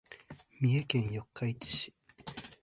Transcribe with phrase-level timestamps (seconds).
[0.59, 1.93] 三重県四日市市